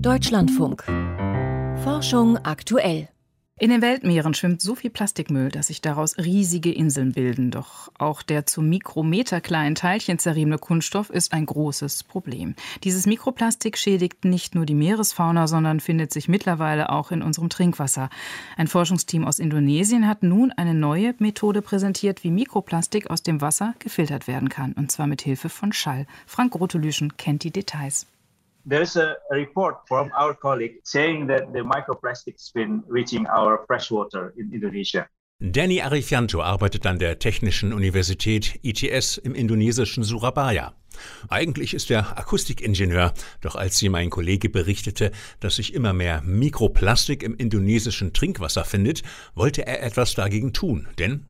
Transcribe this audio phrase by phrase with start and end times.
[0.00, 0.84] Deutschlandfunk.
[1.82, 3.08] Forschung aktuell.
[3.56, 7.52] In den Weltmeeren schwimmt so viel Plastikmüll, dass sich daraus riesige Inseln bilden.
[7.52, 12.56] Doch auch der zu mikrometerkleinen Teilchen zerriebene Kunststoff ist ein großes Problem.
[12.82, 18.10] Dieses Mikroplastik schädigt nicht nur die Meeresfauna, sondern findet sich mittlerweile auch in unserem Trinkwasser.
[18.56, 23.74] Ein Forschungsteam aus Indonesien hat nun eine neue Methode präsentiert, wie Mikroplastik aus dem Wasser
[23.78, 24.72] gefiltert werden kann.
[24.72, 26.06] Und zwar mit Hilfe von Schall.
[26.26, 28.06] Frank Rotelüschen kennt die Details.
[28.66, 34.32] There's a, a report from our colleague saying that the microplastics been reaching our freshwater
[34.38, 35.06] in Indonesia.
[35.40, 40.72] Danny Arifianto arbeitet an der Technischen Universität ITS im indonesischen Surabaya.
[41.28, 43.12] Eigentlich ist er Akustikingenieur,
[43.42, 45.10] doch als ihm mein Kollege berichtete,
[45.40, 49.02] dass sich immer mehr Mikroplastik im indonesischen Trinkwasser findet,
[49.34, 51.26] wollte er etwas dagegen tun, denn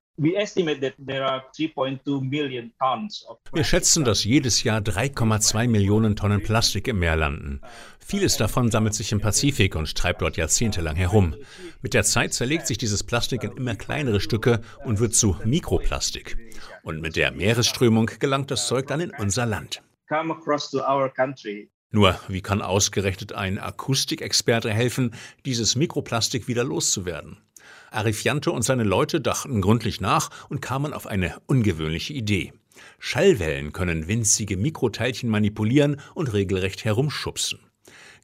[3.52, 7.60] wir schätzen, dass jedes Jahr 3,2 Millionen Tonnen Plastik im Meer landen.
[7.98, 11.34] Vieles davon sammelt sich im Pazifik und treibt dort jahrzehntelang herum.
[11.82, 16.36] Mit der Zeit zerlegt sich dieses Plastik in immer kleinere Stücke und wird zu Mikroplastik.
[16.84, 19.82] Und mit der Meeresströmung gelangt das Zeug dann in unser Land.
[21.90, 27.38] Nur, wie kann ausgerechnet ein Akustikexperte helfen, dieses Mikroplastik wieder loszuwerden?
[27.90, 32.52] Arifianto und seine Leute dachten gründlich nach und kamen auf eine ungewöhnliche Idee.
[32.98, 37.60] Schallwellen können winzige Mikroteilchen manipulieren und regelrecht herumschubsen.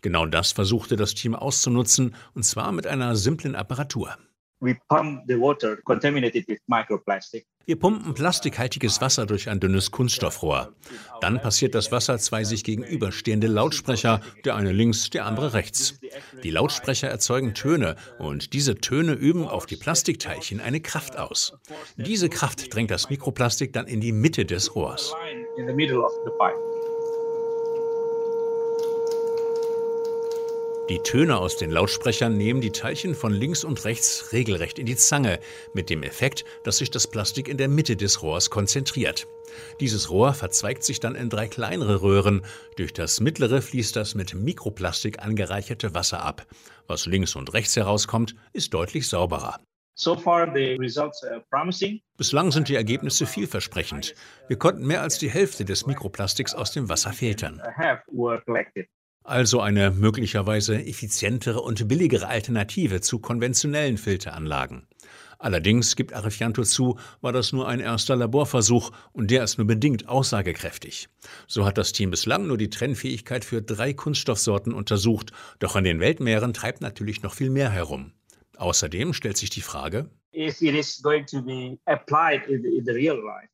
[0.02, 4.16] Genau das versuchte das Team auszunutzen, und zwar mit einer simplen Apparatur.
[7.71, 10.73] Wir pumpen plastikhaltiges Wasser durch ein dünnes Kunststoffrohr.
[11.21, 16.01] Dann passiert das Wasser zwei sich gegenüberstehende Lautsprecher, der eine links, der andere rechts.
[16.43, 21.53] Die Lautsprecher erzeugen Töne und diese Töne üben auf die Plastikteilchen eine Kraft aus.
[21.97, 25.15] Diese Kraft drängt das Mikroplastik dann in die Mitte des Rohrs.
[30.91, 34.96] Die Töne aus den Lautsprechern nehmen die Teilchen von links und rechts regelrecht in die
[34.96, 35.38] Zange,
[35.72, 39.29] mit dem Effekt, dass sich das Plastik in der Mitte des Rohrs konzentriert.
[39.79, 42.45] Dieses Rohr verzweigt sich dann in drei kleinere Röhren.
[42.77, 46.45] Durch das mittlere fließt das mit Mikroplastik angereicherte Wasser ab.
[46.89, 49.61] Was links und rechts herauskommt, ist deutlich sauberer.
[52.17, 54.17] Bislang sind die Ergebnisse vielversprechend.
[54.48, 57.62] Wir konnten mehr als die Hälfte des Mikroplastiks aus dem Wasser filtern.
[59.23, 64.86] Also eine möglicherweise effizientere und billigere Alternative zu konventionellen Filteranlagen.
[65.39, 70.07] Allerdings, gibt Arifianto zu, war das nur ein erster Laborversuch und der ist nur bedingt
[70.07, 71.09] aussagekräftig.
[71.47, 75.98] So hat das Team bislang nur die Trennfähigkeit für drei Kunststoffsorten untersucht, doch an den
[76.01, 78.13] Weltmeeren treibt natürlich noch viel mehr herum.
[78.59, 80.11] Außerdem stellt sich die Frage,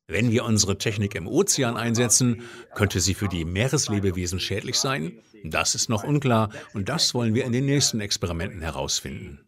[0.07, 2.43] wenn wir unsere Technik im Ozean einsetzen,
[2.75, 5.19] könnte sie für die Meereslebewesen schädlich sein?
[5.43, 9.39] Das ist noch unklar und das wollen wir in den nächsten Experimenten herausfinden.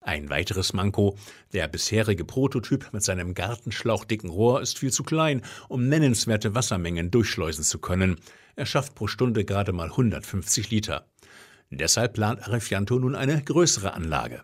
[0.00, 1.16] Ein weiteres Manko,
[1.52, 7.64] der bisherige Prototyp mit seinem gartenschlauchdicken Rohr ist viel zu klein, um nennenswerte Wassermengen durchschleusen
[7.64, 8.16] zu können.
[8.56, 11.06] Er schafft pro Stunde gerade mal 150 Liter.
[11.70, 14.42] Deshalb plant Arifianto nun eine größere Anlage.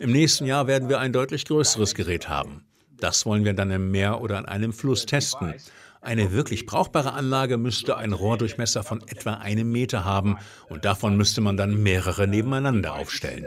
[0.00, 2.64] Im nächsten Jahr werden wir ein deutlich größeres Gerät haben.
[2.98, 5.54] Das wollen wir dann im Meer oder an einem Fluss testen.
[6.00, 11.40] Eine wirklich brauchbare Anlage müsste einen Rohrdurchmesser von etwa einem Meter haben und davon müsste
[11.40, 13.44] man dann mehrere nebeneinander aufstellen.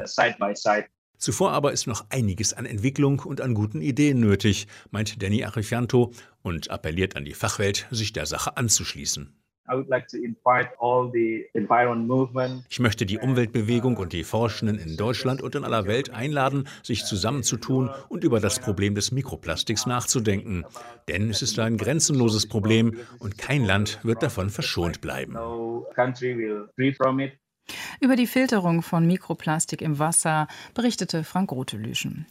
[1.17, 6.11] Zuvor aber ist noch einiges an Entwicklung und an guten Ideen nötig, meint Danny Arifianto
[6.41, 9.38] und appelliert an die Fachwelt, sich der Sache anzuschließen.
[12.69, 17.05] Ich möchte die Umweltbewegung und die Forschenden in Deutschland und in aller Welt einladen, sich
[17.05, 20.65] zusammenzutun und über das Problem des Mikroplastiks nachzudenken.
[21.07, 25.37] Denn es ist ein grenzenloses Problem und kein Land wird davon verschont bleiben.
[28.01, 32.25] Über die Filterung von Mikroplastik im Wasser berichtete Frank Rotelüschen.